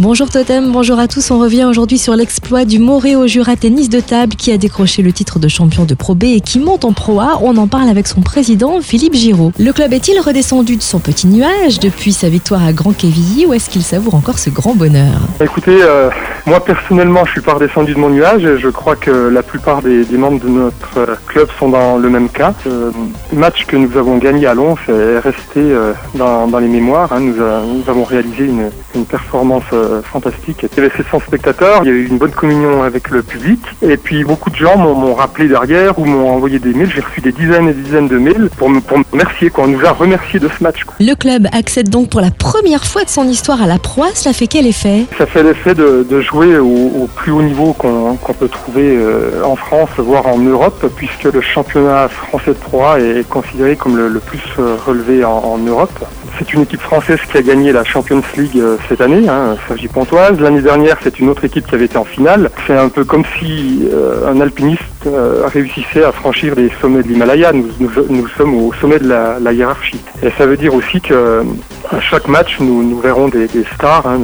Bonjour 0.00 0.28
Totem, 0.28 0.72
bonjour 0.72 0.98
à 0.98 1.06
tous. 1.06 1.30
On 1.30 1.38
revient 1.38 1.66
aujourd'hui 1.66 1.98
sur 1.98 2.16
l'exploit 2.16 2.64
du 2.64 2.80
Moréo 2.80 3.28
Jura 3.28 3.54
Tennis 3.54 3.88
de 3.88 4.00
table 4.00 4.34
qui 4.34 4.50
a 4.50 4.58
décroché 4.58 5.02
le 5.02 5.12
titre 5.12 5.38
de 5.38 5.46
champion 5.46 5.84
de 5.84 5.94
Pro 5.94 6.16
B 6.16 6.24
et 6.24 6.40
qui 6.40 6.58
monte 6.58 6.84
en 6.84 6.92
Pro 6.92 7.20
A. 7.20 7.38
On 7.42 7.56
en 7.56 7.68
parle 7.68 7.88
avec 7.88 8.08
son 8.08 8.20
président 8.20 8.80
Philippe 8.80 9.14
Giraud. 9.14 9.52
Le 9.56 9.70
club 9.72 9.92
est-il 9.92 10.18
redescendu 10.18 10.74
de 10.74 10.82
son 10.82 10.98
petit 10.98 11.28
nuage 11.28 11.78
depuis 11.78 12.12
sa 12.12 12.28
victoire 12.28 12.64
à 12.64 12.72
Grand 12.72 12.92
Quevilly 12.92 13.46
ou 13.46 13.54
est-ce 13.54 13.70
qu'il 13.70 13.84
savoure 13.84 14.16
encore 14.16 14.40
ce 14.40 14.50
grand 14.50 14.74
bonheur? 14.74 15.14
Écoutez, 15.40 15.78
euh, 15.80 16.10
moi 16.44 16.64
personnellement 16.64 17.24
je 17.24 17.30
suis 17.30 17.40
pas 17.40 17.54
redescendu 17.54 17.94
de 17.94 18.00
mon 18.00 18.10
nuage 18.10 18.56
je 18.56 18.68
crois 18.70 18.96
que 18.96 19.12
la 19.12 19.44
plupart 19.44 19.80
des, 19.80 20.04
membres 20.18 20.40
de 20.40 20.48
notre 20.48 20.98
euh, 20.98 21.14
club 21.28 21.46
sont 21.56 21.68
dans 21.68 21.98
le 21.98 22.10
même 22.10 22.30
cas. 22.30 22.52
Le 22.66 22.90
match 23.32 23.64
que 23.66 23.76
nous 23.76 23.96
avons 23.96 24.18
gagné 24.18 24.48
à 24.48 24.54
Lons 24.54 24.74
est 24.88 25.20
resté 25.20 25.60
euh, 25.60 25.92
dans, 26.16 26.58
les 26.58 26.66
mémoires. 26.66 27.12
hein. 27.12 27.20
Nous, 27.20 27.88
avons 27.88 28.02
réalisé 28.02 28.50
une 28.96 29.04
performance 29.04 29.62
euh, 29.84 30.02
fantastique. 30.02 30.64
Il 30.72 30.76
y 30.76 30.80
avait 30.84 30.96
700 30.96 31.20
spectateurs, 31.26 31.80
il 31.82 31.88
y 31.88 31.90
a 31.90 31.94
eu 31.94 32.06
une 32.06 32.18
bonne 32.18 32.30
communion 32.32 32.82
avec 32.82 33.10
le 33.10 33.22
public 33.22 33.60
et 33.82 33.96
puis 33.96 34.24
beaucoup 34.24 34.50
de 34.50 34.56
gens 34.56 34.76
m'ont 34.76 35.14
rappelé 35.14 35.48
derrière 35.48 35.98
ou 35.98 36.04
m'ont 36.04 36.30
envoyé 36.30 36.58
des 36.58 36.72
mails. 36.74 36.90
J'ai 36.94 37.00
reçu 37.00 37.20
des 37.20 37.32
dizaines 37.32 37.68
et 37.68 37.72
des 37.72 37.82
dizaines 37.82 38.08
de 38.08 38.18
mails 38.18 38.48
pour 38.56 38.68
me, 38.70 38.80
pour 38.80 38.98
me 38.98 39.04
remercier. 39.12 39.50
Quoi. 39.50 39.64
On 39.64 39.68
nous 39.68 39.84
a 39.84 39.92
remercié 39.92 40.40
de 40.40 40.48
ce 40.48 40.62
match. 40.62 40.84
quoi. 40.84 40.94
Le 41.00 41.14
club 41.14 41.46
accède 41.52 41.88
donc 41.88 42.10
pour 42.10 42.20
la 42.20 42.30
première 42.30 42.84
fois 42.84 43.04
de 43.04 43.08
son 43.10 43.24
histoire 43.28 43.62
à 43.62 43.66
la 43.66 43.78
Pro 43.78 44.04
A. 44.04 44.08
Cela 44.14 44.32
fait 44.32 44.46
quel 44.46 44.66
effet? 44.66 45.06
Ça 45.18 45.26
fait 45.26 45.42
l'effet 45.42 45.74
de, 45.74 46.06
de 46.08 46.20
jouer 46.20 46.58
au, 46.58 46.66
au 46.66 47.08
plus 47.14 47.32
haut 47.32 47.42
niveau 47.42 47.72
qu'on 47.72 48.16
peut 48.38 48.48
trouver 48.48 48.96
euh, 48.96 49.42
en 49.44 49.56
France, 49.56 49.90
voire 49.98 50.26
en 50.26 50.38
Europe, 50.38 50.86
puisque 50.96 51.24
le 51.24 51.40
championnat 51.40 52.08
français 52.08 52.50
de 52.52 52.58
Pro 52.58 52.84
A 52.84 53.00
est 53.00 53.28
considéré 53.28 53.76
comme 53.76 53.96
le, 53.96 54.08
le 54.08 54.20
plus 54.20 54.40
euh, 54.58 54.76
relevé 54.86 55.24
en, 55.24 55.30
en 55.32 55.58
Europe. 55.58 55.92
C'est 56.38 56.52
une 56.52 56.62
équipe 56.62 56.80
française 56.80 57.20
qui 57.30 57.38
a 57.38 57.42
gagné 57.42 57.70
la 57.70 57.84
Champions 57.84 58.22
League 58.36 58.56
euh, 58.56 58.76
cette 58.88 59.00
année, 59.00 59.28
hein, 59.28 59.56
Sergi 59.68 59.86
Pontoise. 59.86 60.40
L'année 60.40 60.62
dernière, 60.62 60.96
c'est 61.02 61.20
une 61.20 61.28
autre 61.28 61.44
équipe 61.44 61.66
qui 61.66 61.74
avait 61.74 61.84
été 61.84 61.96
en 61.96 62.04
finale. 62.04 62.50
C'est 62.66 62.76
un 62.76 62.88
peu 62.88 63.04
comme 63.04 63.24
si 63.38 63.88
euh, 63.92 64.28
un 64.28 64.40
alpiniste 64.40 64.82
euh, 65.06 65.46
réussissait 65.46 66.02
à 66.02 66.10
franchir 66.10 66.54
les 66.56 66.70
sommets 66.80 67.02
de 67.02 67.08
l'Himalaya. 67.08 67.52
Nous, 67.52 67.68
nous, 67.78 68.28
sommes 68.28 68.54
au 68.54 68.72
sommet 68.74 68.98
de 68.98 69.08
la, 69.08 69.52
hiérarchie. 69.52 70.00
Et 70.22 70.30
ça 70.36 70.46
veut 70.46 70.56
dire 70.56 70.74
aussi 70.74 71.00
que 71.00 71.44
à 71.90 72.00
chaque 72.00 72.26
match, 72.26 72.56
nous, 72.58 72.82
nous 72.82 72.98
verrons 72.98 73.28
des, 73.28 73.46
des 73.46 73.64
stars 73.74 74.06
hein, 74.06 74.20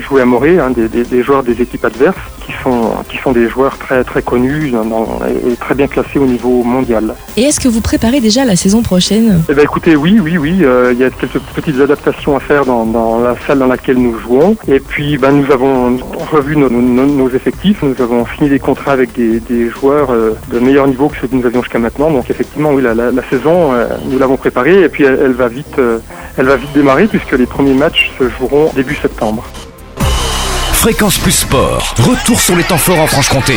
jouer 0.00 0.22
à 0.22 0.24
Morée, 0.24 0.58
hein, 0.58 0.70
des, 0.70 0.88
des- 0.88 1.04
des 1.04 1.22
joueurs 1.22 1.42
des 1.42 1.60
équipes 1.60 1.84
adverses, 1.84 2.16
qui 2.44 2.52
sont, 2.62 2.90
qui 3.08 3.18
sont 3.18 3.32
des 3.32 3.48
joueurs 3.48 3.78
très, 3.78 4.02
très 4.04 4.20
connus 4.22 4.70
dans- 4.70 4.84
dans- 4.84 5.18
et 5.50 5.54
très 5.56 5.74
bien 5.74 5.86
classés 5.86 6.18
au 6.18 6.26
niveau 6.26 6.62
mondial. 6.64 7.14
Et 7.36 7.42
est-ce 7.42 7.60
que 7.60 7.68
vous 7.68 7.80
préparez 7.80 8.20
déjà 8.20 8.44
la 8.44 8.56
saison 8.56 8.82
prochaine? 8.82 9.42
Eh 9.48 9.54
ben, 9.54 9.62
écoutez, 9.62 9.94
oui, 9.96 10.18
oui, 10.20 10.36
oui, 10.38 10.58
euh, 10.62 10.90
il 10.92 10.98
y 10.98 11.04
a 11.04 11.10
quelques 11.10 11.38
petites 11.54 11.80
adaptations 11.80 12.36
à 12.36 12.40
faire 12.40 12.64
dans, 12.64 12.84
dans 12.84 13.20
la 13.20 13.36
salle 13.46 13.58
dans 13.60 13.66
laquelle 13.68 13.96
nous 13.98 14.18
jouons. 14.18 14.56
Et 14.68 14.80
puis, 14.80 15.18
ben, 15.18 15.32
nous 15.32 15.52
avons 15.52 15.98
revu 16.32 16.56
nos, 16.56 16.68
nos- 16.68 17.06
nos 17.06 17.30
effectifs, 17.30 17.82
nous 17.82 17.94
avons 18.00 18.24
signé 18.36 18.50
des 18.50 18.58
contrats 18.58 18.92
avec 18.92 19.12
des, 19.14 19.38
des 19.40 19.70
joueurs 19.70 20.10
euh, 20.12 20.32
de 20.52 20.58
meilleur 20.58 20.86
niveau 20.88 21.08
que 21.08 21.16
ceux 21.20 21.28
que 21.28 21.36
nous 21.36 21.46
avions 21.46 21.62
jusqu'à 21.62 21.78
maintenant. 21.78 22.10
Donc, 22.10 22.28
effectivement, 22.28 22.70
oui, 22.72 22.82
la, 22.82 22.94
la- 22.94 23.10
la 23.12 23.22
saison, 23.30 23.72
euh, 23.72 23.86
nous 24.10 24.18
l'avons 24.18 24.36
préparée 24.36 24.82
et 24.82 24.88
puis 24.88 25.04
elle, 25.04 25.18
elle 25.24 25.32
va 25.32 25.48
vite, 25.48 25.76
elle 26.38 26.46
va 26.46 26.56
vite 26.56 26.72
démarrer 26.74 27.06
puisque 27.06 27.32
les 27.32 27.46
premiers 27.46 27.74
matchs 27.74 28.10
se 28.18 28.24
joueront 28.30 28.70
début 28.74 28.96
septembre. 28.96 29.44
Fréquence 30.82 31.16
Plus 31.18 31.30
Sport, 31.30 31.94
retour 31.96 32.40
sur 32.40 32.56
les 32.56 32.64
temps 32.64 32.76
forts 32.76 32.98
en 32.98 33.06
Franche-Comté. 33.06 33.54